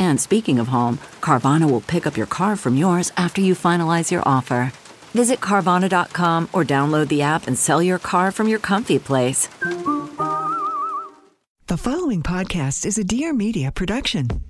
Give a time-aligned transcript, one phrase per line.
[0.00, 4.10] And speaking of home, Carvana will pick up your car from yours after you finalize
[4.10, 4.72] your offer.
[5.14, 9.48] Visit Carvana.com or download the app and sell your car from your comfy place.
[11.68, 14.49] The following podcast is a Dear Media production.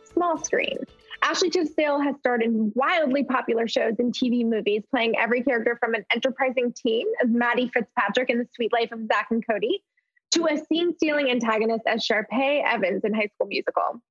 [0.13, 0.77] small screen.
[1.23, 5.93] Ashley Tisdale has starred in wildly popular shows and TV movies, playing every character from
[5.93, 9.83] an enterprising teen as Maddie Fitzpatrick in The Suite Life of Zack and Cody
[10.31, 14.01] to a scene stealing antagonist as Sharpay Evans in High School Musical.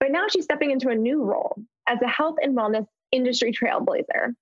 [0.00, 4.34] But now she's stepping into a new role as a health and wellness industry trailblazer.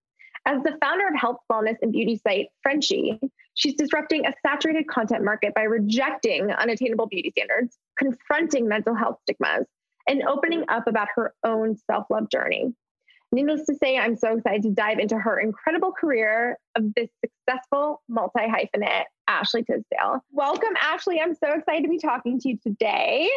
[0.47, 3.19] As the founder of health, wellness, and beauty site Frenshe,
[3.55, 9.67] she's disrupting a saturated content market by rejecting unattainable beauty standards, confronting mental health stigmas,
[10.09, 12.75] and opening up about her own self love journey.
[13.33, 18.03] Needless to say, I'm so excited to dive into her incredible career of this successful
[18.09, 20.23] multi hyphenate, Ashley Tisdale.
[20.31, 21.21] Welcome, Ashley.
[21.21, 23.29] I'm so excited to be talking to you today.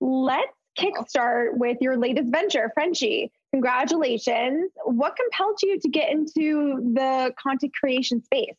[0.00, 3.28] Let's kickstart with your latest venture, Frenshe.
[3.52, 4.70] Congratulations.
[4.84, 8.54] What compelled you to get into the content creation space?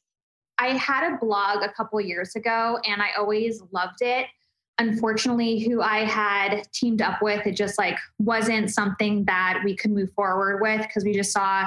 [0.60, 4.28] I had a blog a couple years ago and I always loved it
[4.78, 9.92] unfortunately who i had teamed up with it just like wasn't something that we could
[9.92, 11.66] move forward with because we just saw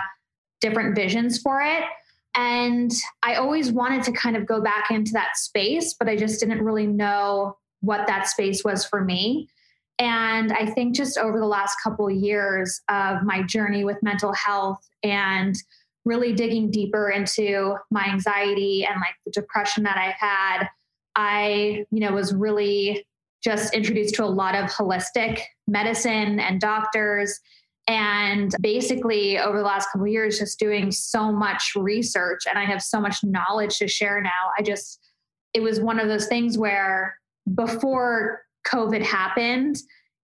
[0.61, 1.83] different visions for it.
[2.35, 2.91] And
[3.23, 6.65] i always wanted to kind of go back into that space but i just didn't
[6.65, 9.49] really know what that space was for me.
[9.99, 14.33] And i think just over the last couple of years of my journey with mental
[14.33, 15.55] health and
[16.05, 20.69] really digging deeper into my anxiety and like the depression that i had
[21.17, 23.07] I, you know, was really
[23.43, 27.39] just introduced to a lot of holistic medicine and doctors.
[27.87, 32.83] And basically, over the last couple years, just doing so much research, and I have
[32.83, 34.51] so much knowledge to share now.
[34.59, 35.01] I just,
[35.53, 37.19] it was one of those things where
[37.55, 39.77] before COVID happened,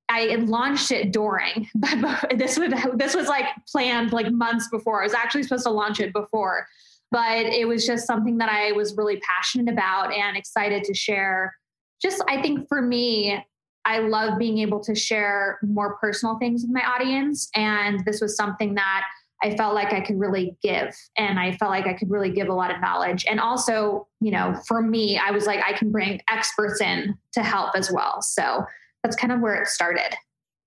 [0.08, 5.02] I launched it during, but this was this was like planned like months before.
[5.02, 6.66] I was actually supposed to launch it before,
[7.10, 11.54] but it was just something that I was really passionate about and excited to share.
[12.00, 13.44] Just, I think for me,
[13.84, 17.48] I love being able to share more personal things with my audience.
[17.54, 19.04] And this was something that
[19.42, 20.94] I felt like I could really give.
[21.16, 23.24] And I felt like I could really give a lot of knowledge.
[23.28, 27.42] And also, you know, for me, I was like, I can bring experts in to
[27.42, 28.20] help as well.
[28.20, 28.64] So
[29.02, 30.14] that's kind of where it started.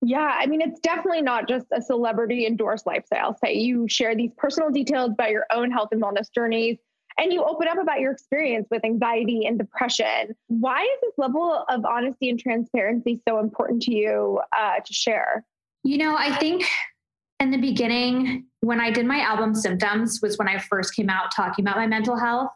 [0.05, 3.37] Yeah, I mean, it's definitely not just a celebrity endorsed lifestyle.
[3.43, 6.77] Say you share these personal details about your own health and wellness journeys,
[7.17, 10.35] and you open up about your experience with anxiety and depression.
[10.47, 15.45] Why is this level of honesty and transparency so important to you uh, to share?
[15.85, 16.65] You know, I think
[17.39, 21.33] in the beginning, when I did my album Symptoms, was when I first came out
[21.33, 22.51] talking about my mental health.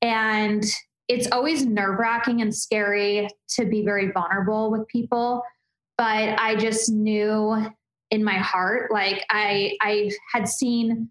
[0.00, 0.64] And
[1.08, 5.42] it's always nerve wracking and scary to be very vulnerable with people
[5.96, 7.66] but I just knew
[8.10, 11.08] in my heart, like I I had seen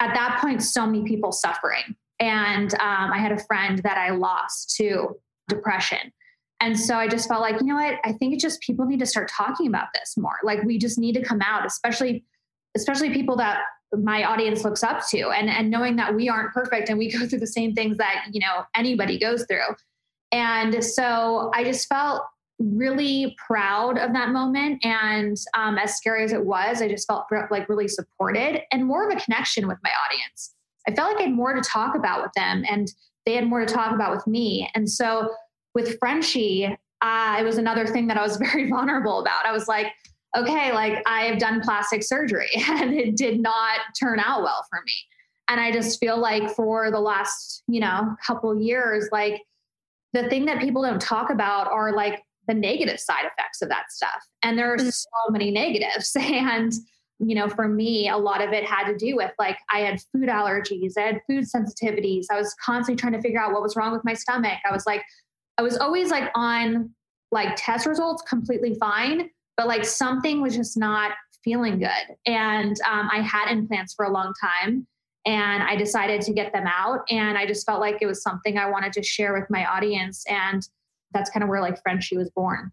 [0.00, 1.96] at that point so many people suffering.
[2.20, 5.16] And um, I had a friend that I lost to
[5.48, 6.12] depression.
[6.60, 7.94] And so I just felt like, you know what?
[8.04, 10.38] I think it's just people need to start talking about this more.
[10.42, 12.24] Like we just need to come out, especially
[12.76, 13.60] especially people that
[13.92, 17.26] my audience looks up to and and knowing that we aren't perfect and we go
[17.26, 19.74] through the same things that, you know, anybody goes through.
[20.32, 22.22] And so I just felt
[22.58, 24.84] really proud of that moment.
[24.84, 29.08] And um, as scary as it was, I just felt like really supported and more
[29.08, 30.54] of a connection with my audience.
[30.86, 32.90] I felt like I had more to talk about with them and
[33.26, 34.70] they had more to talk about with me.
[34.74, 35.30] And so
[35.74, 39.46] with Frenshe, uh, it was another thing that I was very vulnerable about.
[39.46, 39.92] I was like,
[40.36, 44.92] okay, like I've done plastic surgery and it did not turn out well for me.
[45.48, 49.42] And I just feel like for the last, you know, couple years, like
[50.12, 53.92] the thing that people don't talk about are like the negative side effects of that
[53.92, 54.26] stuff.
[54.42, 54.88] And there are mm-hmm.
[54.88, 56.16] so many negatives.
[56.48, 56.72] And,
[57.20, 60.00] you know, for me, a lot of it had to do with like I had
[60.12, 62.26] food allergies, I had food sensitivities.
[62.30, 64.58] I was constantly trying to figure out what was wrong with my stomach.
[64.68, 65.02] I was like,
[65.58, 66.90] I was always like on
[67.32, 71.12] like test results completely fine, but like something was just not
[71.44, 72.16] feeling good.
[72.26, 74.86] And um, I had implants for a long time
[75.26, 77.00] and I decided to get them out.
[77.10, 80.24] And I just felt like it was something I wanted to share with my audience.
[80.28, 80.66] And
[81.12, 82.72] that's kind of where like Frenshe was born.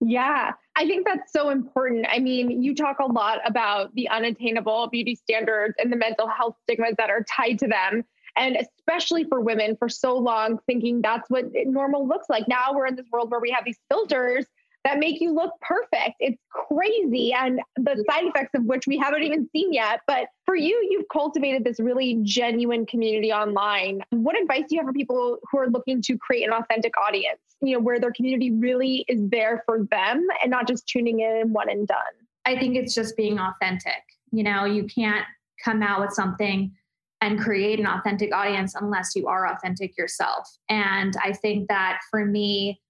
[0.00, 2.06] Yeah, I think that's so important.
[2.08, 6.56] I mean, you talk a lot about the unattainable beauty standards and the mental health
[6.62, 8.04] stigmas that are tied to them.
[8.36, 12.46] And especially for women, for so long, thinking that's what normal looks like.
[12.46, 14.46] Now we're in this world where we have these filters
[14.84, 16.16] that make you look perfect.
[16.20, 17.32] It's crazy.
[17.32, 20.00] And the side effects of which we haven't even seen yet.
[20.06, 24.00] But for you, you've cultivated this really genuine community online.
[24.10, 27.40] What advice do you have for people who are looking to create an authentic audience,
[27.60, 31.52] you know, where their community really is there for them and not just tuning in
[31.52, 31.98] one and done?
[32.46, 34.02] I think it's just being authentic.
[34.30, 35.24] You know, you can't
[35.62, 36.72] come out with something
[37.20, 40.48] and create an authentic audience unless you are authentic yourself.
[40.68, 42.80] And I think that for me,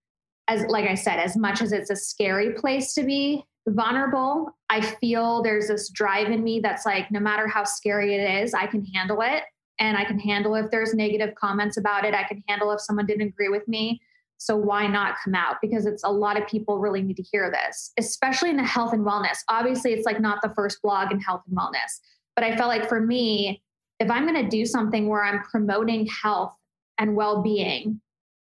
[0.49, 4.81] as like I said, as much as it's a scary place to be vulnerable, I
[4.81, 8.67] feel there's this drive in me that's like, no matter how scary it is, I
[8.67, 9.45] can handle it.
[9.79, 12.15] And I can handle if there's negative comments about it.
[12.15, 14.01] I can handle if someone didn't agree with me.
[14.39, 15.57] So why not come out?
[15.61, 18.93] Because it's a lot of people really need to hear this, especially in the health
[18.93, 19.39] and wellness.
[19.49, 22.01] Obviously, it's like not the first blog in health and wellness,
[22.35, 23.63] but I felt like for me,
[24.01, 26.55] if I'm going to do something where I'm promoting health
[26.99, 28.01] and well being,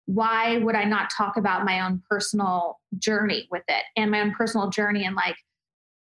[0.06, 4.34] why would I not talk about my own personal journey with it and my own
[4.34, 5.36] personal journey and like,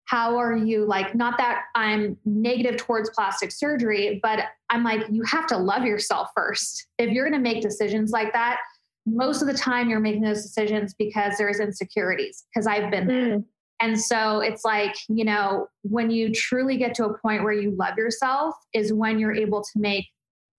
[0.05, 5.23] how are you like, not that I'm negative towards plastic surgery, but I'm like, you
[5.23, 6.87] have to love yourself first.
[6.99, 8.59] If you're going to make decisions like that,
[9.07, 13.39] most of the time you're making those decisions because there's insecurities, because I've been there.
[13.39, 13.45] Mm.
[13.81, 17.71] And so it's like, you know, when you truly get to a point where you
[17.71, 20.05] love yourself, is when you're able to make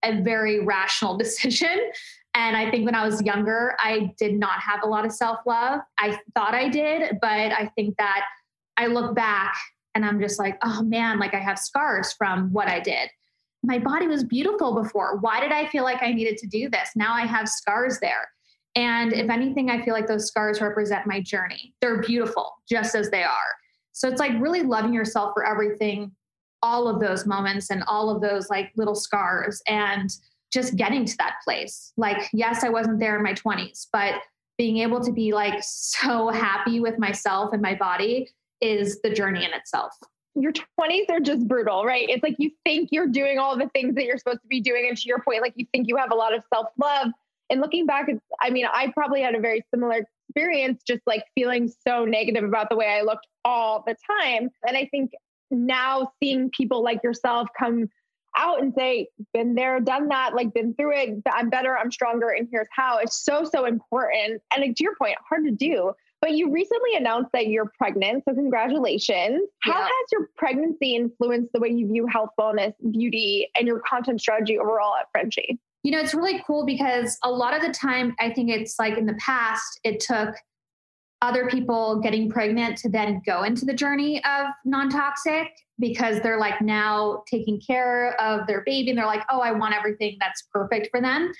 [0.03, 1.91] a very rational decision.
[2.37, 5.39] And I think when I was younger, I did not have a lot of self
[5.47, 5.79] love.
[5.97, 8.25] I thought I did, but I think that
[8.77, 9.57] I look back
[9.95, 13.09] and I'm just like, oh man, like I have scars from what I did.
[13.63, 15.17] My body was beautiful before.
[15.17, 16.91] Why did I feel like I needed to do this?
[16.95, 18.29] Now I have scars there.
[18.75, 21.73] And if anything, I feel like those scars represent my journey.
[21.81, 23.55] They're beautiful just as they are.
[23.93, 26.11] So it's like really loving yourself for everything,
[26.61, 30.11] all of those moments and all of those like little scars and
[30.51, 31.93] just getting to that place.
[31.97, 34.15] Like, yes, I wasn't there in my 20s, but
[34.57, 38.29] being able to be like so happy with myself and my body
[38.61, 39.93] is the journey in itself.
[40.35, 42.07] Your 20s are just brutal, right?
[42.09, 44.85] It's like you think you're doing all the things that you're supposed to be doing.
[44.87, 47.09] And to your point, like you think you have a lot of self love
[47.49, 48.09] and looking back,
[48.41, 52.69] I mean, I probably had a very similar experience, just like feeling so negative about
[52.69, 54.49] the way I looked all the time.
[54.67, 55.11] And I think
[55.49, 57.89] now seeing people like yourself come
[58.37, 62.29] out and say, been there, done that, like been through it, I'm better, I'm stronger,
[62.29, 62.99] and here's how.
[62.99, 64.41] It's so, so important.
[64.55, 65.93] And to your point, hard to do.
[66.19, 68.23] But you recently announced that you're pregnant.
[68.27, 69.47] So, congratulations.
[69.65, 69.73] Yeah.
[69.73, 74.19] How has your pregnancy influenced the way you view health, wellness, beauty, and your content
[74.19, 75.59] strategy overall at Frenshe?
[75.83, 78.97] you know, it's really cool because a lot of the time, I think it's like
[78.97, 80.35] in the past, it took
[81.21, 85.47] other people getting pregnant to then go into the journey of non toxic
[85.79, 89.75] because they're like now taking care of their baby and they're like, oh, I want
[89.75, 91.31] everything that's perfect for them.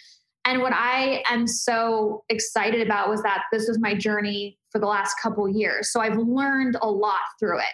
[0.45, 4.85] And what I am so excited about was that this was my journey for the
[4.85, 5.91] last couple years.
[5.91, 7.73] So I've learned a lot through it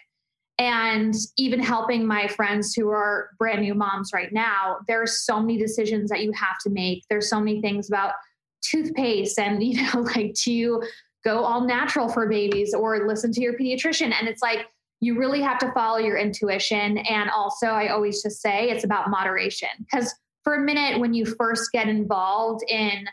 [0.60, 5.39] and even helping my friends who are brand new moms right now there are so
[5.39, 8.13] many decisions that you have to make there's so many things about
[8.62, 10.82] toothpaste and you know like to
[11.24, 14.67] go all natural for babies or listen to your pediatrician and it's like
[15.03, 16.98] you really have to follow your intuition.
[17.00, 19.69] And also i always just say it's about moderation.
[19.79, 23.05] Because for a minute when you first get involved in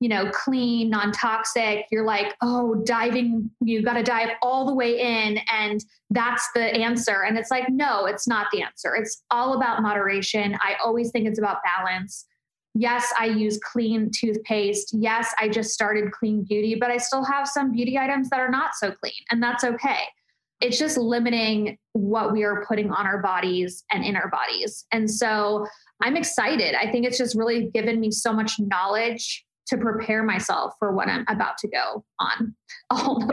[0.00, 4.98] you know clean non-toxic you're like oh diving you got to dive all the way
[4.98, 5.38] in.
[5.52, 7.22] And that's the answer.
[7.24, 8.94] And it's like no it's not the answer.
[8.94, 10.56] It's all about moderation.
[10.60, 12.26] I always think it's about balance.
[12.74, 14.92] Yes i use clean toothpaste.
[14.92, 18.50] Yes i just started clean beauty but i still have some beauty items that are
[18.50, 20.02] not so clean and that's okay
[20.60, 25.10] it's just limiting what we are putting on our bodies and in our bodies and
[25.10, 25.66] so
[26.00, 26.74] I'm excited.
[26.74, 31.08] I think it's just really given me so much knowledge to prepare myself for what
[31.08, 32.54] I'm about to go on.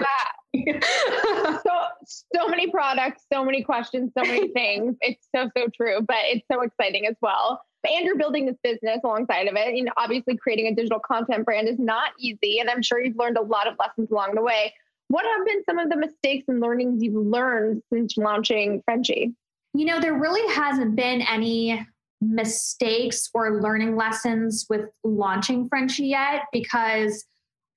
[0.53, 0.79] yeah.
[1.61, 1.71] so
[2.33, 4.95] so many products, so many questions, so many things.
[5.01, 7.61] It's so so true, but it's so exciting as well.
[7.87, 9.75] And you're building this business alongside of it.
[9.75, 13.17] You know, obviously creating a digital content brand is not easy, and I'm sure you've
[13.17, 14.73] learned a lot of lessons along the way.
[15.07, 19.33] What have been some of the mistakes and learnings you've learned since launching Frenshe?
[19.73, 21.85] You know, there really hasn't been any
[22.21, 27.25] mistakes or learning lessons with launching Frenshe yet because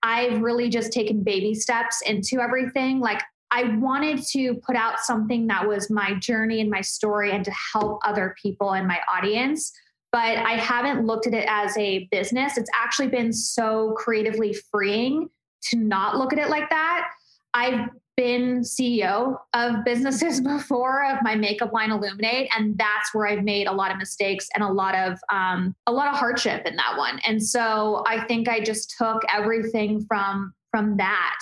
[0.02, 3.00] I've really just taken baby steps into everything.
[3.00, 3.20] Like
[3.50, 7.52] I wanted to put out something that was my journey and my story and to
[7.72, 9.72] help other people in my audience.
[10.12, 12.56] But I haven't looked at it as a business.
[12.56, 15.28] It's actually been so creatively freeing
[15.70, 17.10] to not look at it like that.
[17.54, 17.88] I've
[18.18, 23.68] been CEO of businesses before of my makeup line Illuminate, and that's where I've made
[23.68, 26.98] a lot of mistakes and a lot of um, a lot of hardship in that
[26.98, 27.20] one.
[27.26, 31.38] And so I think I just took everything from from that,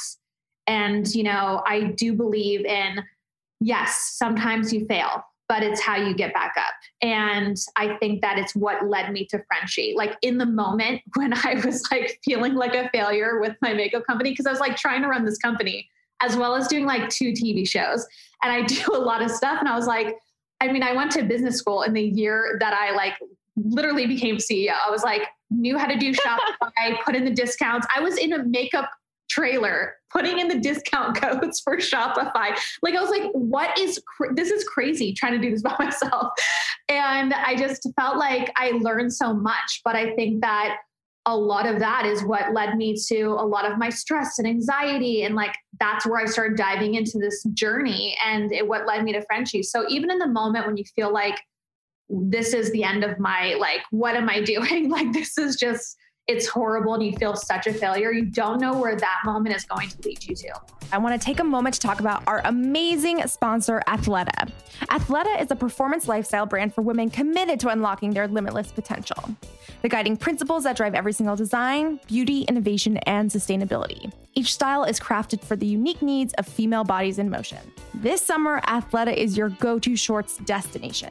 [0.66, 3.02] and you know I do believe in
[3.60, 6.74] yes, sometimes you fail, but it's how you get back up.
[7.00, 9.94] And I think that it's what led me to Frenshe.
[9.94, 14.06] Like in the moment when I was like feeling like a failure with my makeup
[14.06, 15.88] company, because I was like trying to run this company
[16.20, 18.06] as well as doing like two TV shows.
[18.42, 19.58] And I do a lot of stuff.
[19.60, 20.16] And I was like,
[20.60, 23.14] I mean, I went to business school in the year that I like
[23.56, 24.74] literally became CEO.
[24.86, 27.86] I was like, knew how to do Shopify, put in the discounts.
[27.94, 28.90] I was in a makeup
[29.28, 32.56] trailer putting in the discount codes for Shopify.
[32.82, 35.74] Like I was like, what is cr- this is crazy trying to do this by
[35.78, 36.32] myself.
[36.88, 40.78] And I just felt like I learned so much, but I think that
[41.26, 44.46] a lot of that is what led me to a lot of my stress and
[44.46, 49.04] anxiety and like that's where i started diving into this journey and it what led
[49.04, 51.38] me to Frenshe so even in the moment when you feel like
[52.08, 54.88] this is the end of my like what am i doing?
[54.88, 55.96] Like this is just
[56.28, 59.64] it's horrible and you feel such a failure, you don't know where that moment is
[59.64, 60.52] going to lead you to.
[60.92, 64.50] I want to take a moment to talk about our amazing sponsor, Athleta.
[64.82, 69.36] Athleta is a performance lifestyle brand for women committed to unlocking their limitless potential.
[69.82, 74.12] The guiding principles that drive every single design, beauty, innovation, and sustainability.
[74.34, 77.58] Each style is crafted for the unique needs of female bodies in motion.
[77.94, 81.10] This summer, Athleta is your go to shorts destination.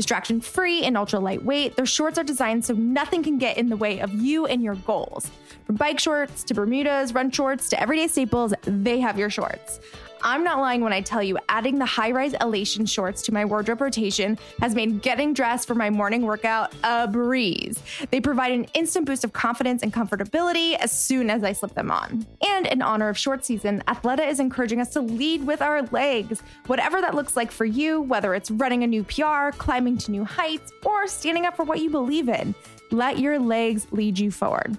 [0.00, 3.76] Distraction free and ultra lightweight, their shorts are designed so nothing can get in the
[3.76, 5.30] way of you and your goals.
[5.66, 9.78] From bike shorts to Bermudas, run shorts to everyday staples, they have your shorts.
[10.22, 13.44] I'm not lying when I tell you, adding the high rise elation shorts to my
[13.44, 17.82] wardrobe rotation has made getting dressed for my morning workout a breeze.
[18.10, 21.90] They provide an instant boost of confidence and comfortability as soon as I slip them
[21.90, 22.26] on.
[22.46, 26.42] And in honor of short season, Athleta is encouraging us to lead with our legs.
[26.66, 30.24] Whatever that looks like for you, whether it's running a new PR, climbing to new
[30.24, 32.54] heights, or standing up for what you believe in,
[32.90, 34.76] let your legs lead you forward.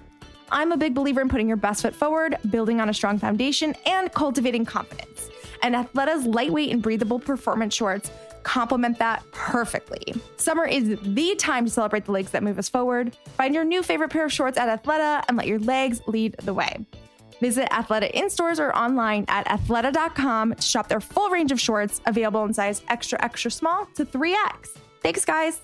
[0.52, 3.74] I'm a big believer in putting your best foot forward, building on a strong foundation,
[3.86, 5.30] and cultivating confidence.
[5.62, 8.10] And Athleta's lightweight and breathable performance shorts
[8.42, 10.14] complement that perfectly.
[10.36, 13.16] Summer is the time to celebrate the legs that move us forward.
[13.36, 16.52] Find your new favorite pair of shorts at Athleta and let your legs lead the
[16.52, 16.84] way.
[17.40, 22.00] Visit Athleta in stores or online at athleta.com to shop their full range of shorts
[22.06, 24.76] available in size extra, extra small to 3X.
[25.02, 25.62] Thanks, guys.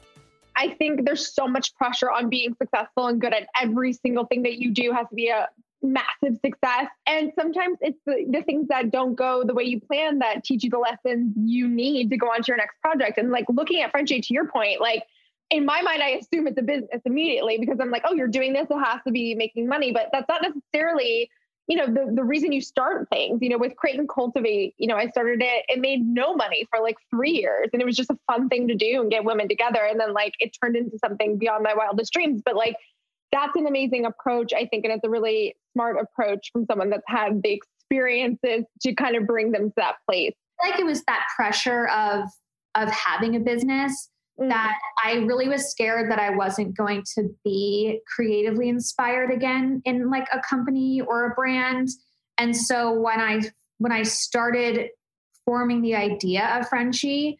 [0.58, 4.42] I think there's so much pressure on being successful and good at every single thing
[4.42, 5.48] that you do has to be a
[5.82, 6.86] massive success.
[7.06, 10.64] And sometimes it's the, the things that don't go the way you plan that teach
[10.64, 13.18] you the lessons you need to go on to your next project.
[13.18, 15.04] And like looking at Frenshe, to your point, like
[15.50, 18.52] in my mind, I assume it's a business immediately because I'm like, oh, you're doing
[18.52, 19.92] this, it has to be making money.
[19.92, 21.30] But that's not necessarily
[21.68, 24.86] you know the, the reason you start things you know with create and cultivate you
[24.86, 27.96] know i started it it made no money for like three years and it was
[27.96, 30.76] just a fun thing to do and get women together and then like it turned
[30.76, 32.76] into something beyond my wildest dreams but like
[33.30, 37.04] that's an amazing approach i think and it's a really smart approach from someone that's
[37.06, 40.34] had the experiences to kind of bring them to that place
[40.64, 42.28] like it was that pressure of
[42.74, 44.10] of having a business.
[44.38, 50.10] That I really was scared that I wasn't going to be creatively inspired again in
[50.10, 51.88] like a company or a brand.
[52.38, 53.42] And so when I
[53.78, 54.90] when I started
[55.44, 57.36] forming the idea of Frenshe,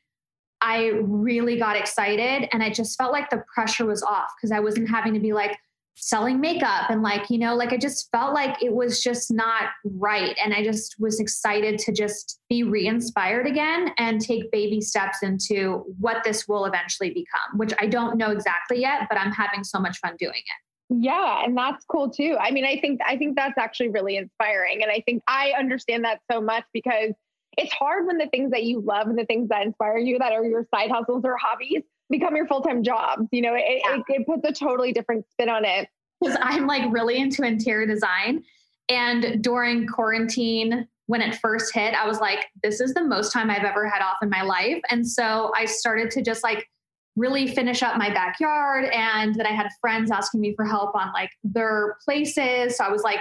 [0.60, 4.60] I really got excited and I just felt like the pressure was off because I
[4.60, 5.56] wasn't having to be like
[6.00, 9.64] selling makeup and like, you know, like I just felt like it was just not
[9.84, 10.36] right.
[10.42, 15.22] And I just was excited to just be re inspired again and take baby steps
[15.22, 19.64] into what this will eventually become, which I don't know exactly yet, but I'm having
[19.64, 21.00] so much fun doing it.
[21.00, 22.36] Yeah, and that's cool too.
[22.40, 26.04] I mean, I think I think that's actually really inspiring and I think I understand
[26.04, 27.12] that so much because
[27.58, 30.32] it's hard when the things that you love and the things that inspire you that
[30.32, 33.96] are your side hustles or hobbies become your full-time jobs you know it, yeah.
[33.96, 35.88] it, it puts a totally different spin on it.
[36.20, 38.42] Because i'm like really into interior design.
[38.90, 43.50] And during quarantine when it first hit i was like this is the most time
[43.50, 44.80] i've ever had off in my life.
[44.90, 46.66] And so i started to just like
[47.16, 48.84] really finish up my backyard.
[48.86, 52.76] And then i had friends asking me for help on like their places.
[52.76, 53.20] So i was like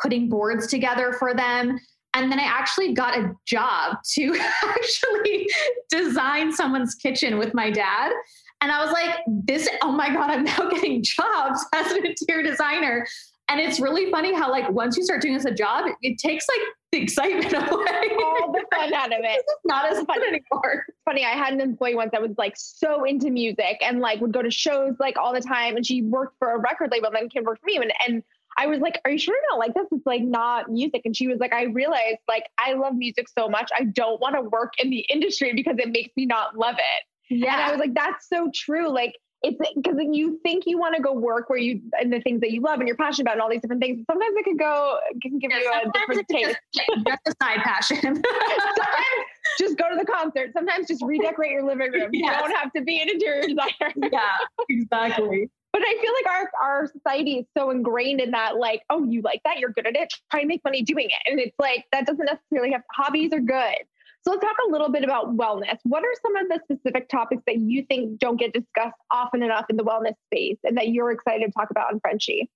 [0.00, 1.78] putting boards together for them
[2.14, 5.48] and then I actually got a job to actually
[5.90, 8.12] design someone's kitchen with my dad.
[8.60, 12.42] And I was like, this, oh my God, I'm now getting jobs as an interior
[12.42, 13.06] designer.
[13.50, 16.18] And it's really funny how, like, once you start doing this a job, it, it
[16.18, 18.16] takes like the excitement away.
[18.24, 19.44] All the fun out of it.
[19.46, 20.86] it's not as fun anymore.
[21.04, 24.32] Funny, I had an employee once that was like so into music and like would
[24.32, 25.76] go to shows like all the time.
[25.76, 27.76] And she worked for a record label, and then came work for me.
[27.76, 28.22] And, and
[28.56, 29.86] I was like, Are you sure you don't like this?
[29.90, 31.02] It's like not music.
[31.04, 33.70] And she was like, I realized like I love music so much.
[33.76, 37.34] I don't want to work in the industry because it makes me not love it.
[37.34, 37.54] Yeah.
[37.54, 38.92] And I was like, That's so true.
[38.92, 42.40] Like, it's because you think you want to go work where you and the things
[42.40, 44.02] that you love and you're passionate about and all these different things.
[44.10, 46.56] Sometimes it could go can give yeah, you a different taste.
[46.74, 47.98] Just, just a side passion.
[48.22, 49.24] sometimes
[49.58, 50.50] just go to the concert.
[50.54, 52.08] Sometimes just redecorate your living room.
[52.12, 52.36] Yes.
[52.36, 54.10] You don't have to be an interior designer.
[54.10, 54.30] yeah,
[54.70, 55.50] exactly.
[55.74, 59.22] But I feel like our our society is so ingrained in that, like, oh, you
[59.22, 61.28] like that, you're good at it, try and make money doing it.
[61.28, 63.74] And it's like that doesn't necessarily have hobbies are good.
[64.22, 65.78] So let's talk a little bit about wellness.
[65.82, 69.64] What are some of the specific topics that you think don't get discussed often enough
[69.68, 72.48] in the wellness space and that you're excited to talk about on Frenshe?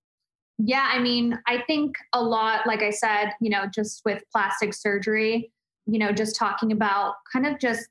[0.59, 4.75] Yeah, I mean, I think a lot, like I said, you know, just with plastic
[4.75, 5.51] surgery,
[5.87, 7.89] you know, just talking about kind of just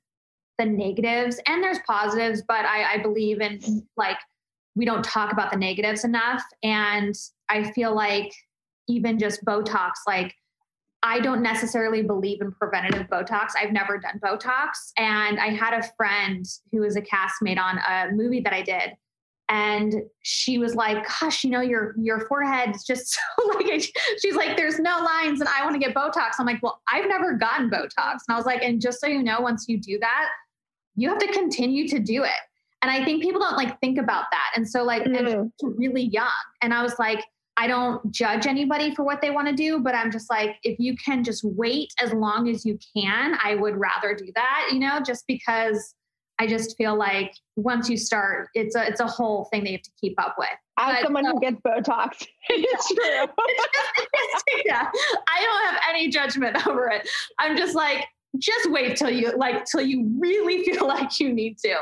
[0.58, 3.60] the negatives and there's positives, but I, I believe in
[3.97, 4.17] like
[4.78, 6.44] we don't talk about the negatives enough.
[6.62, 7.16] And
[7.50, 8.32] I feel like
[8.88, 10.36] even just Botox, like
[11.02, 13.50] I don't necessarily believe in preventative Botox.
[13.60, 14.92] I've never done Botox.
[14.98, 18.94] And I had a friend who was a castmate on a movie that I did.
[19.50, 24.36] And she was like, gosh, you know, your your forehead is just so like she's
[24.36, 26.34] like, there's no lines and I want to get Botox.
[26.38, 28.20] I'm like, well, I've never gotten Botox.
[28.28, 30.30] And I was like, and just so you know, once you do that,
[30.96, 32.32] you have to continue to do it.
[32.82, 34.52] And I think people don't like think about that.
[34.56, 35.50] And so like mm.
[35.62, 36.28] really young.
[36.62, 37.24] And I was like,
[37.58, 40.78] I don't judge anybody for what they want to do, but I'm just like, if
[40.80, 44.80] you can just wait as long as you can, I would rather do that, you
[44.80, 45.96] know, just because
[46.40, 49.78] I just feel like once you start, it's a it's a whole thing that you
[49.78, 50.50] have to keep up with.
[50.78, 53.26] As someone who gets Botox, it's true.
[54.66, 54.92] yeah,
[55.28, 57.10] I don't have any judgment over it.
[57.40, 58.06] I'm just like,
[58.38, 61.76] just wait till you like till you really feel like you need to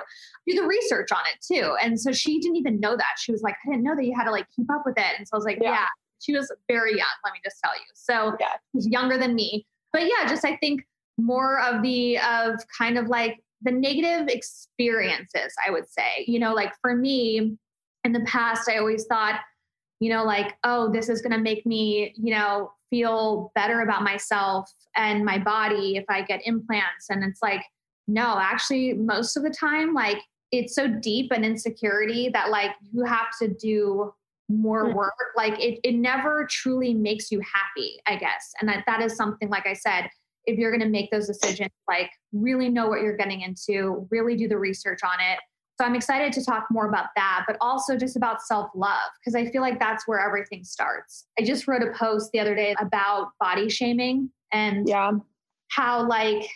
[0.48, 1.76] do the research on it too.
[1.82, 3.16] And so she didn't even know that.
[3.18, 5.14] She was like, I didn't know that you had to like keep up with it.
[5.18, 5.72] And so I was like, yeah.
[5.72, 5.86] yeah.
[6.20, 7.86] She was very young, let me just tell you.
[7.94, 8.48] So yeah.
[8.74, 9.66] she's younger than me.
[9.92, 10.82] But yeah, just I think
[11.18, 16.26] more of the of kind of like the negative experiences, I would say.
[16.28, 17.58] You know, like for me
[18.04, 19.40] in the past, I always thought,
[20.00, 24.72] you know, like, oh, this is gonna make me, you know, feel better about myself
[24.96, 27.10] and my body if I get implants.
[27.10, 27.64] And it's like,
[28.08, 30.20] no, actually, most of the time, like
[30.52, 34.14] it's so deep an insecurity that like you have to do
[34.48, 34.96] more hmm.
[34.96, 35.14] work.
[35.36, 38.54] Like it, it never truly makes you happy, I guess.
[38.60, 40.10] And that, that is something, like I said,
[40.46, 44.36] if you're going to make those decisions, like really know what you're getting into, really
[44.36, 45.40] do the research on it.
[45.78, 49.36] So I'm excited to talk more about that, but also just about self love, because
[49.36, 51.26] I feel like that's where everything starts.
[51.40, 55.12] I just wrote a post the other day about body shaming and yeah.
[55.70, 56.48] how, like,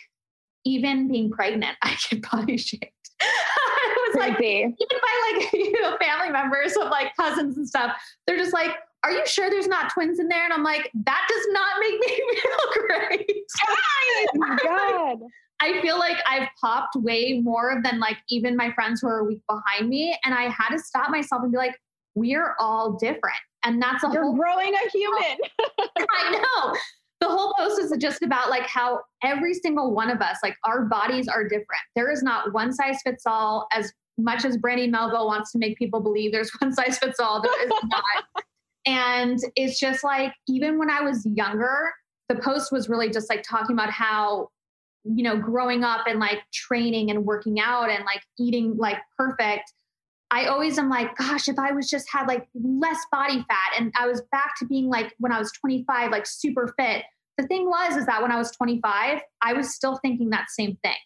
[0.64, 2.82] even being pregnant, I get body shamed.
[3.20, 7.94] it was like, even by like, you know, family members of like cousins and stuff,
[8.26, 8.70] they're just like,
[9.02, 10.44] are you sure there's not twins in there?
[10.44, 13.44] And I'm like, that does not make me feel great.
[13.68, 15.18] oh my God.
[15.60, 19.24] I feel like I've popped way more than like even my friends who are a
[19.24, 20.18] week behind me.
[20.24, 21.76] And I had to stop myself and be like,
[22.14, 23.36] we're all different.
[23.64, 25.38] And that's a You're whole growing a human.
[25.98, 26.74] I know.
[27.20, 30.86] The whole post is just about like how every single one of us, like our
[30.86, 31.82] bodies are different.
[31.94, 35.76] There is not one size fits all as much as Brandy Melville wants to make
[35.76, 37.42] people believe there's one size fits all.
[37.42, 38.44] There is not.
[38.86, 41.92] and it's just like, even when I was younger,
[42.30, 44.48] the post was really just like talking about how
[45.04, 49.72] you know, growing up and like training and working out and like eating like perfect,
[50.30, 53.92] I always am like, gosh, if I was just had like less body fat and
[53.98, 57.02] I was back to being like when I was 25, like super fit.
[57.36, 60.76] The thing was, is that when I was 25, I was still thinking that same
[60.84, 60.96] thing.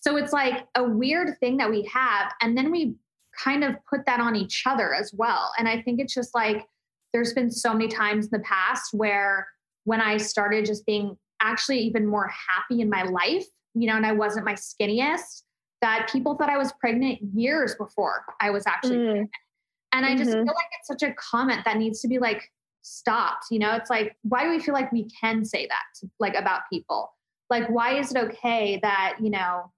[0.00, 2.32] So it's like a weird thing that we have.
[2.40, 2.96] And then we
[3.42, 5.50] kind of put that on each other as well.
[5.58, 6.64] And I think it's just like,
[7.12, 9.46] there's been so many times in the past where
[9.84, 14.06] when I started just being actually even more happy in my life, you know, and
[14.06, 15.42] I wasn't my skinniest,
[15.82, 19.04] that people thought I was pregnant years before I was actually mm.
[19.04, 19.30] pregnant.
[19.92, 20.44] And I just mm-hmm.
[20.44, 22.50] feel like it's such a comment that needs to be like
[22.82, 23.44] stopped.
[23.50, 26.34] You know, it's like, why do we feel like we can say that to, like
[26.34, 27.12] about people?
[27.50, 29.70] Like, why is it okay that, you know,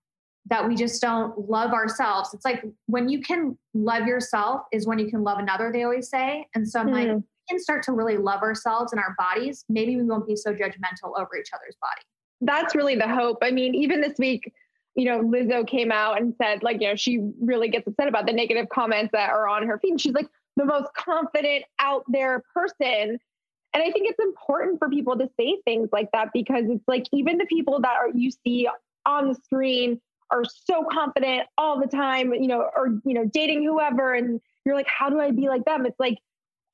[0.48, 2.32] that we just don't love ourselves?
[2.32, 6.08] It's like when you can love yourself is when you can love another, they always
[6.08, 6.46] say.
[6.54, 6.92] And so I'm mm.
[6.92, 9.64] like, can start to really love ourselves and our bodies.
[9.68, 12.02] Maybe we won't be so judgmental over each other's body.
[12.40, 13.38] That's really the hope.
[13.42, 14.52] I mean, even this week,
[14.94, 18.26] you know, Lizzo came out and said, like, you know, she really gets upset about
[18.26, 20.00] the negative comments that are on her feed.
[20.00, 23.18] She's like, the most confident out there person.
[23.74, 27.04] And I think it's important for people to say things like that because it's like
[27.12, 28.66] even the people that are you see
[29.04, 33.64] on the screen are so confident all the time, you know, or you know, dating
[33.64, 35.84] whoever, and you're like, how do I be like them?
[35.84, 36.18] It's like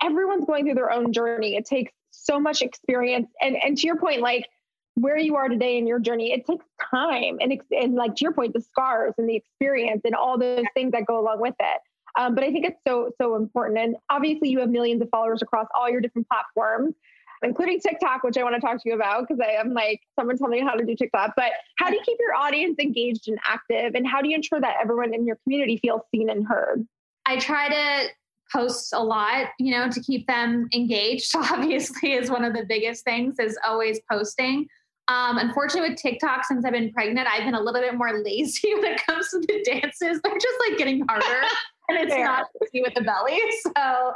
[0.02, 1.56] everyone's going through their own journey.
[1.56, 4.46] It takes so much experience, and and to your point, like
[4.94, 8.32] where you are today in your journey, it takes time, and and like to your
[8.32, 11.80] point, the scars and the experience and all those things that go along with it.
[12.18, 13.78] Um, but I think it's so, so important.
[13.78, 16.94] And obviously, you have millions of followers across all your different platforms,
[17.42, 20.48] including TikTok, which I want to talk to you about because I'm like, someone tell
[20.48, 21.32] me how to do TikTok.
[21.36, 23.94] But how do you keep your audience engaged and active?
[23.94, 26.86] And how do you ensure that everyone in your community feels seen and heard?
[27.24, 28.08] I try to
[28.52, 31.32] post a lot, you know, to keep them engaged.
[31.36, 34.66] Obviously, is one of the biggest things is always posting.
[35.08, 38.74] Um, unfortunately, with TikTok, since I've been pregnant, I've been a little bit more lazy
[38.74, 40.20] when it comes to the dances.
[40.22, 41.46] They're just like getting harder.
[41.88, 42.24] and it's Fair.
[42.24, 43.40] not easy with the belly.
[43.62, 44.12] So,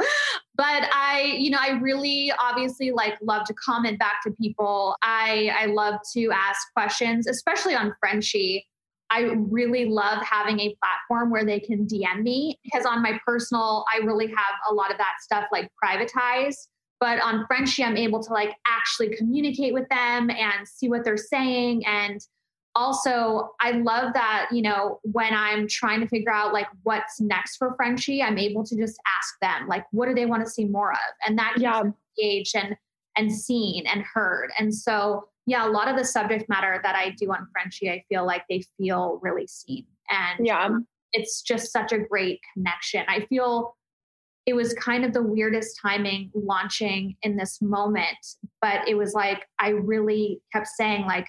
[0.56, 4.96] but I, you know, I really obviously like love to comment back to people.
[5.02, 8.62] I I love to ask questions, especially on Frenshe.
[9.10, 13.84] I really love having a platform where they can DM me because on my personal,
[13.92, 16.68] I really have a lot of that stuff like privatized.
[16.98, 21.16] But on Frenshe, I'm able to like actually communicate with them and see what they're
[21.16, 21.84] saying.
[21.86, 22.20] And
[22.74, 27.56] also i love that you know when i'm trying to figure out like what's next
[27.56, 30.66] for Frenshe i'm able to just ask them like what do they want to see
[30.66, 30.98] more of?
[31.26, 31.84] And that yeah.
[32.18, 32.76] engaged and
[33.16, 34.50] and seen and heard.
[34.58, 38.04] And so yeah a lot of the subject matter that i do on Frenshe i
[38.08, 40.68] feel like they feel really seen and yeah
[41.12, 43.76] it's just such a great connection i feel
[44.44, 48.16] it was kind of the weirdest timing launching in this moment
[48.60, 51.28] but it was like i really kept saying like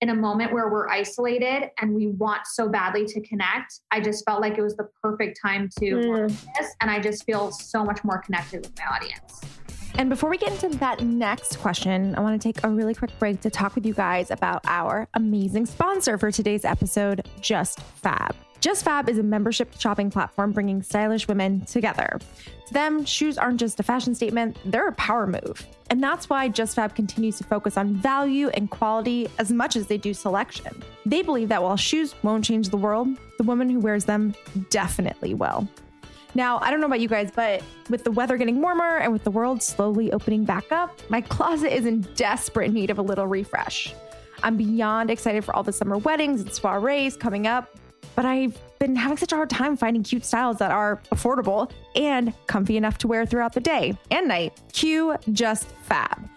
[0.00, 4.24] in a moment where we're isolated and we want so badly to connect, I just
[4.24, 6.28] felt like it was the perfect time to mm.
[6.56, 6.72] this.
[6.80, 9.40] And I just feel so much more connected with my audience.
[9.98, 13.10] And before we get into that next question, I want to take a really quick
[13.18, 18.36] break to talk with you guys about our amazing sponsor for today's episode, Just Fab.
[18.60, 22.20] Just Fab is a membership shopping platform bringing stylish women together.
[22.68, 25.66] To them, shoes aren't just a fashion statement, they're a power move.
[25.90, 29.88] And that's why Just Fab continues to focus on value and quality as much as
[29.88, 30.80] they do selection.
[31.06, 34.36] They believe that while shoes won't change the world, the woman who wears them
[34.70, 35.68] definitely will.
[36.34, 39.24] Now, I don't know about you guys, but with the weather getting warmer and with
[39.24, 43.26] the world slowly opening back up, my closet is in desperate need of a little
[43.26, 43.94] refresh.
[44.42, 47.74] I'm beyond excited for all the summer weddings and soirees coming up,
[48.14, 52.32] but I've been having such a hard time finding cute styles that are affordable and
[52.46, 54.60] comfy enough to wear throughout the day and night.
[54.72, 56.28] Cue Just Fab.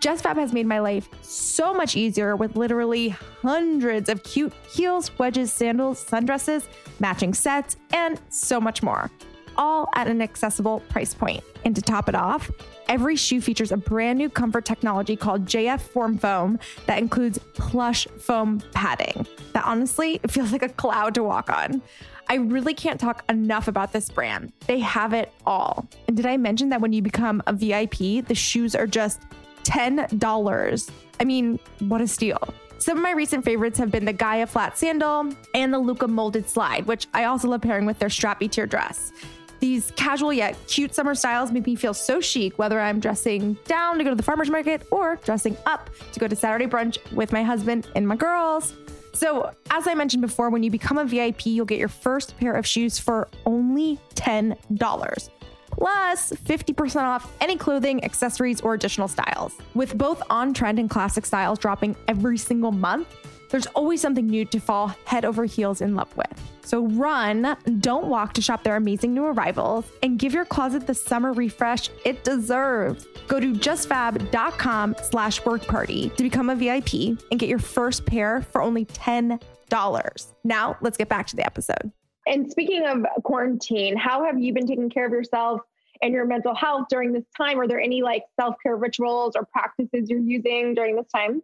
[0.00, 5.16] Just Fab has made my life so much easier with literally hundreds of cute heels,
[5.18, 6.66] wedges, sandals, sundresses,
[6.98, 9.10] matching sets, and so much more
[9.56, 11.42] all at an accessible price point.
[11.64, 12.50] And to top it off,
[12.88, 18.06] every shoe features a brand new comfort technology called JF Form Foam that includes plush
[18.18, 19.26] foam padding.
[19.52, 21.82] That honestly, feels like a cloud to walk on.
[22.28, 24.52] I really can't talk enough about this brand.
[24.66, 25.86] They have it all.
[26.08, 29.20] And did I mention that when you become a VIP, the shoes are just
[29.64, 30.90] $10?
[31.20, 32.54] I mean, what a steal.
[32.78, 36.48] Some of my recent favorites have been the Gaia flat sandal and the Luca molded
[36.48, 39.12] slide, which I also love pairing with their strappy tier dress.
[39.60, 43.98] These casual yet cute summer styles make me feel so chic, whether I'm dressing down
[43.98, 47.32] to go to the farmer's market or dressing up to go to Saturday brunch with
[47.32, 48.74] my husband and my girls.
[49.14, 52.52] So, as I mentioned before, when you become a VIP, you'll get your first pair
[52.54, 55.28] of shoes for only $10,
[55.70, 59.54] plus 50% off any clothing, accessories, or additional styles.
[59.74, 63.06] With both on trend and classic styles dropping every single month,
[63.50, 66.40] there's always something new to fall head over heels in love with.
[66.64, 70.94] So run, don't walk to shop their amazing new arrivals and give your closet the
[70.94, 73.06] summer refresh it deserves.
[73.28, 78.42] Go to justfab.com slash work party to become a VIP and get your first pair
[78.42, 80.26] for only $10.
[80.44, 81.92] Now let's get back to the episode.
[82.26, 85.60] And speaking of quarantine, how have you been taking care of yourself
[86.00, 87.60] and your mental health during this time?
[87.60, 91.42] Are there any like self care rituals or practices you're using during this time?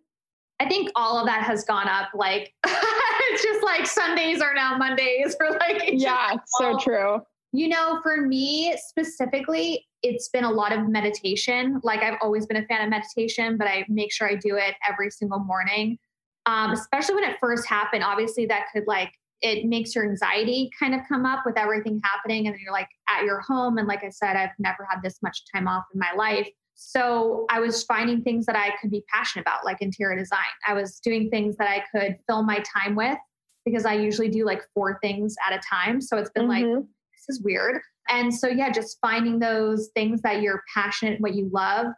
[0.61, 2.11] I think all of that has gone up.
[2.15, 7.21] Like it's just like Sundays are now Mondays or like yeah, so true.
[7.53, 11.81] You know, for me specifically, it's been a lot of meditation.
[11.83, 14.75] Like I've always been a fan of meditation, but I make sure I do it
[14.89, 15.99] every single morning.
[16.47, 18.05] Um, especially when it first happened.
[18.05, 22.47] Obviously, that could like it makes your anxiety kind of come up with everything happening,
[22.47, 23.79] and you're like at your home.
[23.79, 26.49] And like I said, I've never had this much time off in my life.
[26.83, 30.39] So I was finding things that I could be passionate about, like interior design.
[30.67, 33.19] I was doing things that I could fill my time with
[33.67, 36.01] because I usually do like four things at a time.
[36.01, 36.73] So it's been mm-hmm.
[36.73, 37.83] like, this is weird.
[38.09, 41.89] And so, yeah, just finding those things that you're passionate, what you love.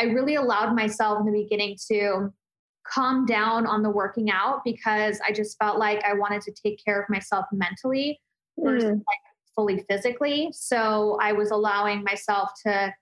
[0.00, 2.32] I really allowed myself in the beginning to
[2.84, 6.84] calm down on the working out because I just felt like I wanted to take
[6.84, 8.20] care of myself mentally
[8.58, 8.96] versus mm.
[8.96, 9.20] like
[9.54, 10.50] fully physically.
[10.52, 12.92] So I was allowing myself to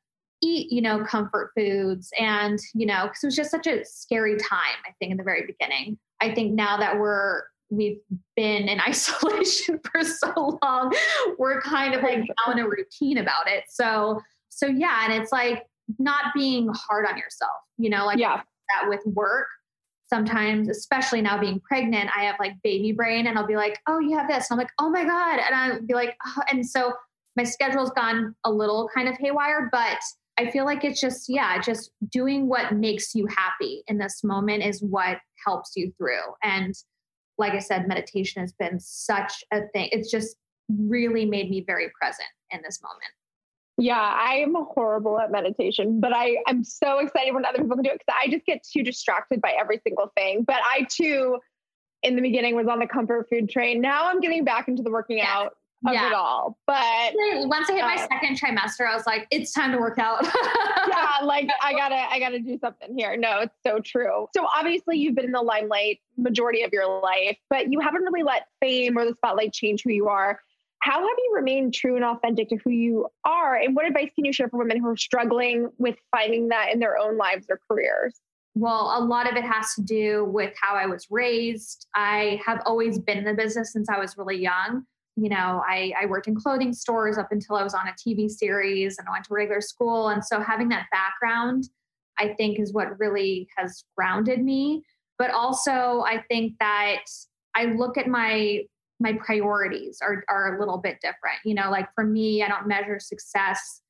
[0.43, 4.37] eat, you know, comfort foods and, you know, because it was just such a scary
[4.37, 5.99] time, I think, in the very beginning.
[6.21, 8.01] I think now that we're we've
[8.37, 10.93] been in isolation for so long,
[11.39, 13.65] we're kind of like now in a routine about it.
[13.69, 15.65] So so yeah, and it's like
[15.99, 18.43] not being hard on yourself, you know, like yeah.
[18.75, 19.47] that with work.
[20.09, 23.99] Sometimes, especially now being pregnant, I have like baby brain and I'll be like, oh,
[23.99, 24.51] you have this.
[24.51, 25.41] And I'm like, oh my God.
[25.41, 26.43] And I'll be like, oh.
[26.51, 26.93] and so
[27.35, 29.99] my schedule's gone a little kind of haywire, but
[30.39, 34.65] I feel like it's just, yeah, just doing what makes you happy in this moment
[34.65, 36.23] is what helps you through.
[36.43, 36.75] And
[37.39, 39.89] like I said, meditation has been such a thing.
[39.93, 40.37] It's just
[40.69, 43.11] really made me very present in this moment.
[43.79, 47.91] Yeah, I'm horrible at meditation, but I am so excited when other people can do
[47.91, 50.45] it because I just get too distracted by every single thing.
[50.47, 51.39] But I too,
[52.03, 53.81] in the beginning, was on the comfort food train.
[53.81, 55.29] Now I'm getting back into the working yeah.
[55.29, 55.55] out
[55.87, 56.09] of yeah.
[56.09, 56.59] it all.
[56.67, 57.13] But
[57.49, 60.25] once I hit my uh, second trimester, I was like, it's time to work out.
[60.89, 63.17] yeah, like I gotta, I gotta do something here.
[63.17, 64.27] No, it's so true.
[64.37, 68.23] So obviously you've been in the limelight majority of your life, but you haven't really
[68.23, 70.41] let fame or the spotlight change who you are.
[70.81, 73.57] How have you remained true and authentic to who you are?
[73.57, 76.81] And what advice can you share for women who are struggling with finding that in
[76.81, 78.21] their own lives or careers?
[78.55, 81.87] Well, a lot of it has to do with how I was raised.
[81.95, 84.85] I have always been in the business since I was really young
[85.17, 88.31] you know, I, I worked in clothing stores up until I was on a TV
[88.31, 90.09] series and I went to regular school.
[90.09, 91.65] And so having that background,
[92.19, 94.83] I think, is what really has grounded me.
[95.19, 97.05] But also, I think that
[97.55, 98.63] I look at my
[99.01, 101.39] my priorities are are a little bit different.
[101.45, 103.83] You know, like for me, I don't measure success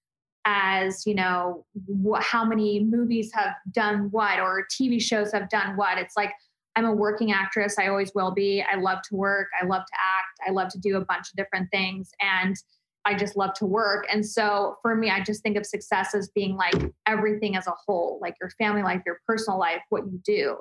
[0.45, 1.65] as you know
[2.05, 5.99] wh- how many movies have done what or TV shows have done what.
[5.99, 6.33] It's like
[6.77, 7.77] I'm a working actress.
[7.79, 8.63] I always will be.
[8.63, 9.49] I love to work.
[9.61, 10.49] I love to act.
[10.49, 12.11] I love to do a bunch of different things.
[12.21, 12.57] And
[13.05, 14.07] I just love to work.
[14.11, 17.75] And so for me, I just think of success as being like everything as a
[17.87, 20.57] whole, like your family life, your personal life, what you do.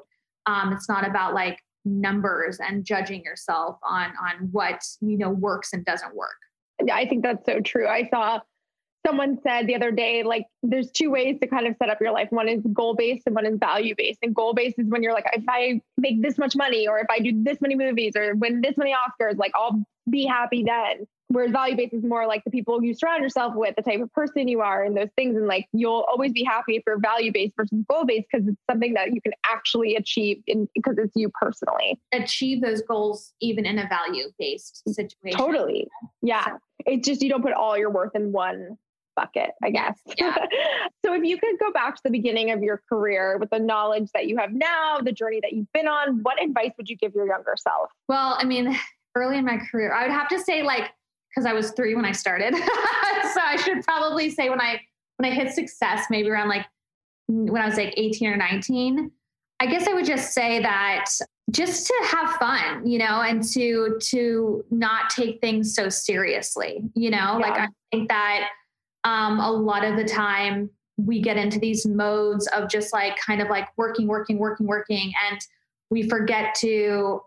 [0.48, 5.74] Um, it's not about like numbers and judging yourself on on what you know works
[5.74, 6.30] and doesn't work.
[6.92, 7.88] I think that's so true.
[7.88, 8.40] I saw
[9.06, 12.12] someone said the other day like there's two ways to kind of set up your
[12.12, 12.28] life.
[12.32, 15.14] One is goal based and one is value based and goal based is when you're
[15.14, 18.36] like if i make this much money or if i do this many movies or
[18.36, 21.08] win this many oscars like i'll be happy then.
[21.28, 24.12] Whereas value based is more like the people you surround yourself with the type of
[24.12, 25.38] person you are and those things.
[25.38, 28.58] And like you'll always be happy if you're value based versus goal based because it's
[28.70, 31.98] something that you can actually achieve in because it's you personally.
[32.12, 35.40] Achieve those goals even in a value based situation.
[35.40, 35.88] Totally.
[36.22, 36.44] Yeah.
[36.46, 36.58] So.
[36.80, 38.78] it's just you don't put all your worth in one
[39.22, 40.00] bucket, I guess.
[40.18, 40.36] Yeah.
[41.06, 44.10] so if you could go back to the beginning of your career with the knowledge
[44.14, 47.14] that you have now, the journey that you've been on, what advice would you give
[47.14, 47.92] your younger self?
[48.08, 48.78] Well, I mean,
[49.16, 50.92] early in my career, I would have to say like
[51.30, 52.56] because I was 3 when I started.
[53.34, 54.82] so I should probably say when I
[55.18, 56.66] when I hit success maybe around like
[57.28, 59.12] when I was like 18 or 19.
[59.60, 61.06] I guess I would just say that
[61.52, 67.12] just to have fun, you know, and to to not take things so seriously, you
[67.12, 67.48] know, yeah.
[67.48, 68.50] like I think that
[69.04, 73.42] um, a lot of the time we get into these modes of just like kind
[73.42, 75.40] of like working, working, working, working, and
[75.90, 77.22] we forget to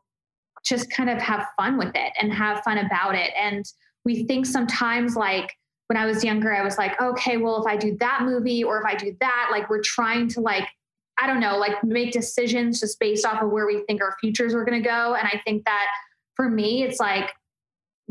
[0.65, 3.33] just kind of have fun with it and have fun about it.
[3.39, 3.65] And
[4.05, 5.53] we think sometimes like
[5.89, 8.79] when I was younger, I was like, okay, well, if I do that movie or
[8.79, 10.69] if I do that, like we're trying to like
[11.21, 14.53] I don't know, like make decisions just based off of where we think our futures
[14.53, 15.15] are going to go.
[15.15, 15.87] And I think that
[16.35, 17.31] for me, it's like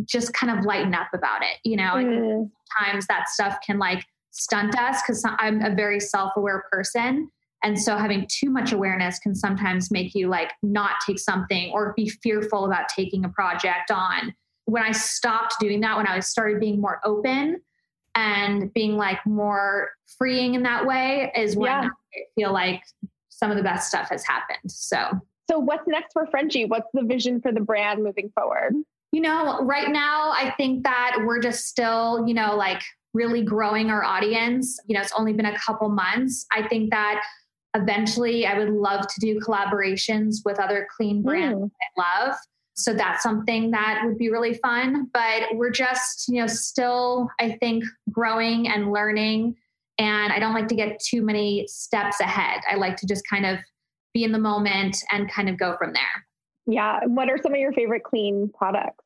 [0.05, 1.57] just kind of lighten up about it.
[1.65, 2.51] You know, mm.
[2.77, 7.29] Sometimes that stuff can like stunt us because I'm a very self aware person.
[7.63, 11.93] And so having too much awareness can sometimes make you like not take something or
[11.95, 14.33] be fearful about taking a project on.
[14.65, 17.61] When I stopped doing that, when I started being more open
[18.15, 21.89] and being like more freeing in that way, is when yeah.
[22.15, 22.81] I feel like
[23.29, 24.69] some of the best stuff has happened.
[24.69, 26.67] So, so what's next for Frenshe?
[26.67, 28.73] What's the vision for the brand moving forward?
[29.13, 32.81] You know, right now, I think that we're just still, you know, like
[33.13, 34.79] really growing our audience.
[34.87, 36.47] You know, it's only been a couple months.
[36.51, 37.23] I think that
[37.75, 41.69] eventually I would love to do collaborations with other clean brands mm.
[41.99, 42.35] I love.
[42.73, 45.11] So that's something that would be really fun.
[45.13, 49.55] But we're just, you know, still, I think, growing and learning.
[49.99, 52.61] And I don't like to get too many steps ahead.
[52.67, 53.59] I like to just kind of
[54.15, 56.25] be in the moment and kind of go from there.
[56.65, 57.01] Yeah.
[57.05, 59.02] What are some of your favorite clean products?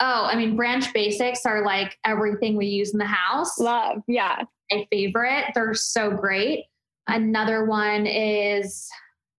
[0.00, 3.58] Oh, I mean, branch basics are like everything we use in the house.
[3.58, 3.98] Love.
[4.08, 4.42] Yeah.
[4.72, 5.46] My favorite.
[5.54, 6.64] They're so great.
[7.06, 8.88] Another one is,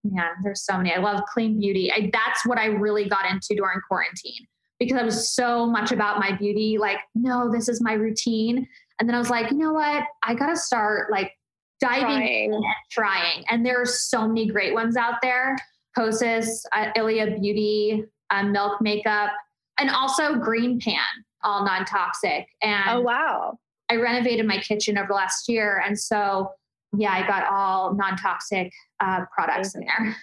[0.03, 0.93] man, there's so many.
[0.93, 1.91] I love clean beauty.
[1.91, 4.45] I, that's what I really got into during quarantine
[4.79, 6.77] because I was so much about my beauty.
[6.79, 8.67] Like, no, this is my routine.
[8.99, 10.03] And then I was like, you know what?
[10.23, 11.31] I got to start like
[11.79, 12.53] diving trying.
[12.53, 13.43] and trying.
[13.49, 15.55] And there are so many great ones out there.
[15.97, 19.31] Kosas, uh, Ilia Beauty, uh, Milk Makeup,
[19.81, 21.01] and also Green Pan,
[21.43, 22.47] all non toxic.
[22.61, 23.57] And oh, wow.
[23.89, 25.83] I renovated my kitchen over last year.
[25.85, 26.51] And so,
[26.95, 30.15] yeah, I got all non toxic uh, products in there.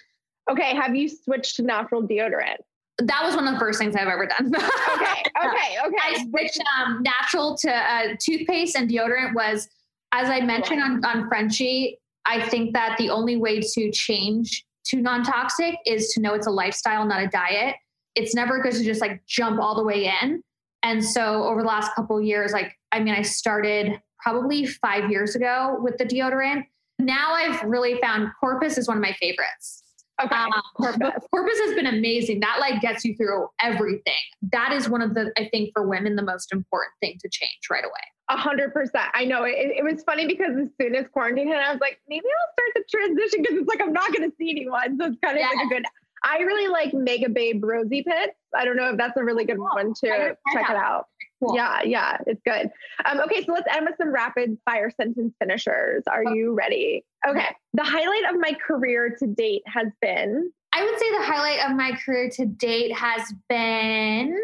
[0.51, 0.75] Okay.
[0.75, 2.57] Have you switched to natural deodorant?
[2.99, 4.47] That was one of the first things I've ever done.
[4.57, 5.23] okay.
[5.45, 5.77] Okay.
[5.87, 5.97] Okay.
[6.03, 9.69] I switched um, natural to uh, toothpaste and deodorant was,
[10.13, 15.03] as I mentioned on, on Frenshe, I think that the only way to change to
[15.03, 17.77] non toxic is to know it's a lifestyle, not a diet.
[18.15, 20.43] It's never good to just like jump all the way in.
[20.83, 25.35] And so over the last couple years, like, I mean, I started probably five years
[25.35, 26.65] ago with the deodorant.
[26.99, 29.83] Now I've really found Corpus is one of my favorites.
[30.23, 30.35] Okay.
[30.35, 31.11] Um, Corpus.
[31.31, 32.41] Corpus has been amazing.
[32.41, 34.15] That like gets you through everything.
[34.53, 37.61] That is one of the, I think for women, the most important thing to change
[37.71, 37.93] right away.
[38.31, 39.07] A hundred percent.
[39.15, 41.99] I know it, it, was funny because as soon as quarantine hit, I was like,
[42.09, 45.07] maybe I'll start the transition because it's like I'm not going to see anyone, so
[45.07, 45.49] it's kind of yeah.
[45.49, 45.85] like a good.
[46.23, 48.35] I really like Mega Babe Rosy Pits.
[48.55, 49.69] I don't know if that's a really good cool.
[49.73, 51.07] one to check it out.
[51.41, 51.55] Cool.
[51.55, 52.71] Yeah, yeah, it's good.
[53.05, 56.03] Um, okay, so let's end with some rapid fire sentence finishers.
[56.11, 56.35] Are okay.
[56.35, 57.05] you ready?
[57.29, 57.47] Okay.
[57.75, 60.51] The highlight of my career to date has been.
[60.73, 64.37] I would say the highlight of my career to date has been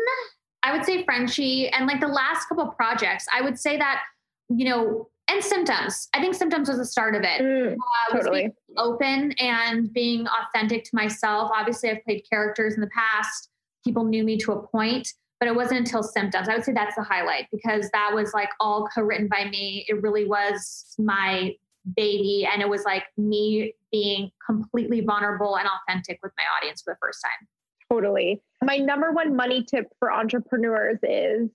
[0.65, 4.01] I would say Frenshe and like the last couple projects, I would say that,
[4.49, 6.09] you know, and symptoms.
[6.15, 7.41] I think symptoms was the start of it.
[7.41, 8.51] Mm, uh, totally.
[8.77, 11.51] open and being authentic to myself.
[11.55, 13.51] Obviously, I've played characters in the past.
[13.85, 15.09] People knew me to a point,
[15.41, 16.49] but it wasn't until symptoms.
[16.49, 19.87] I would say that's the highlight because that was like all co-written by me.
[19.89, 21.55] It really was my
[21.97, 26.95] baby, and it was like me being completely vulnerable and authentic with my audience for
[26.95, 27.49] the first time.
[27.91, 28.41] Totally.
[28.63, 31.51] My number one money tip for entrepreneurs is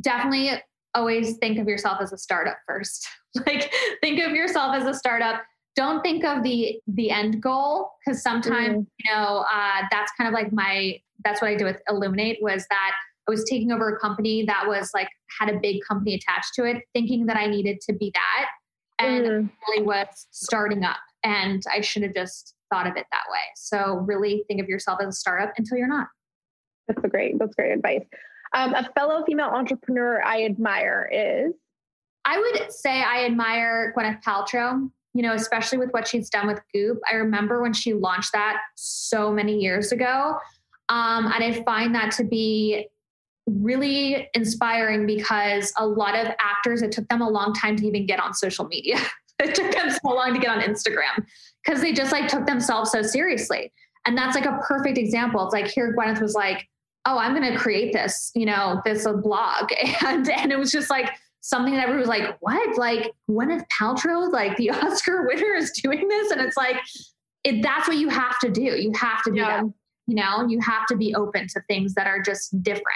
[0.00, 0.50] definitely
[0.94, 3.08] always think of yourself as a startup first.
[3.46, 5.42] like think of yourself as a startup.
[5.74, 8.86] Don't think of the the end goal because sometimes mm.
[8.98, 12.66] you know uh, that's kind of like my that's what I did with Illuminate was
[12.68, 12.92] that
[13.28, 15.08] I was taking over a company that was like
[15.40, 18.48] had a big company attached to it, thinking that I needed to be that,
[18.98, 19.50] and mm.
[19.68, 23.40] really was starting up, and I should have just thought of it that way.
[23.56, 26.08] So really think of yourself as a startup until you're not.
[26.88, 28.04] That's a great, that's great advice.
[28.54, 31.54] Um, a fellow female entrepreneur I admire is?
[32.24, 36.60] I would say I admire Gwyneth Paltrow, you know, especially with what she's done with
[36.72, 37.00] Goop.
[37.10, 40.36] I remember when she launched that so many years ago.
[40.88, 42.88] Um, and I find that to be
[43.46, 48.06] really inspiring because a lot of actors, it took them a long time to even
[48.06, 48.98] get on social media.
[49.40, 51.24] it took them so long to get on Instagram
[51.64, 53.72] because they just like took themselves so seriously.
[54.04, 55.44] And that's like a perfect example.
[55.44, 56.68] It's like here Gwyneth was like,
[57.04, 59.70] oh, I'm going to create this, you know, this a blog.
[60.04, 61.10] And, and it was just like
[61.40, 62.76] something that everyone was like, what?
[62.76, 66.30] Like Gwyneth Paltrow, like the Oscar winner is doing this.
[66.30, 66.76] And it's like,
[67.44, 68.62] it, that's what you have to do.
[68.62, 69.62] You have to do yeah.
[69.62, 69.72] that.
[70.06, 72.86] You know, you have to be open to things that are just different.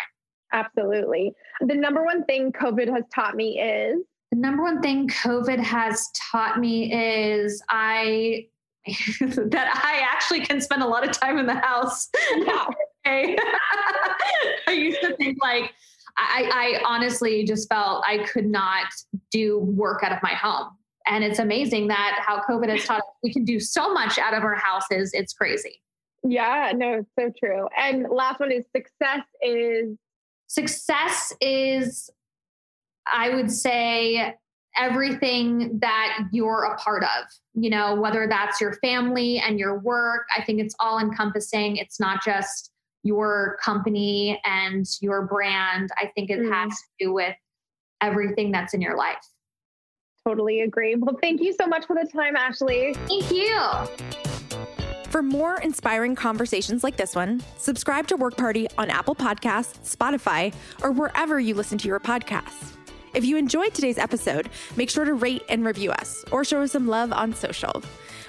[0.53, 1.33] Absolutely.
[1.61, 3.99] The number one thing COVID has taught me is
[4.33, 8.47] the number one thing COVID has taught me is I
[9.21, 12.09] that I actually can spend a lot of time in the house.
[12.37, 12.67] Yeah.
[14.67, 15.73] I used to think like
[16.19, 18.87] I, I honestly just felt I could not
[19.31, 20.71] do work out of my home.
[21.07, 24.35] and it's amazing that how COVID has taught us we can do so much out
[24.35, 25.11] of our houses.
[25.13, 25.81] It's crazy.
[26.23, 27.69] Yeah, no, it's so true.
[27.77, 29.97] And last one is success is
[30.49, 32.11] success is,
[33.07, 34.35] I would say,
[34.79, 40.27] everything that you're a part of, you know, whether that's your family and your work.
[40.37, 41.77] I think it's all encompassing.
[41.77, 42.71] It's not just
[43.07, 45.91] your company and your brand.
[45.97, 46.53] I think it mm.
[46.53, 47.35] has to do with
[48.01, 49.25] everything that's in your life.
[50.27, 50.97] Totally agree.
[50.97, 52.95] Well, thank you so much for the time, Ashley.
[53.07, 53.61] Thank you.
[55.11, 60.53] For more inspiring conversations like this one, subscribe to Work Party on Apple Podcasts, Spotify,
[60.83, 62.73] or wherever you listen to your podcasts.
[63.15, 66.73] If you enjoyed today's episode, make sure to rate and review us or show us
[66.73, 67.83] some love on social.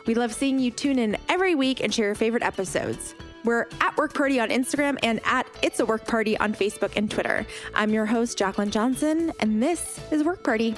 [0.05, 3.15] We love seeing you tune in every week and share your favorite episodes.
[3.44, 7.10] We're at Work Party on Instagram and at It's a Work Party on Facebook and
[7.10, 7.46] Twitter.
[7.74, 10.76] I'm your host, Jaclyn Johnson, and this is Work Party.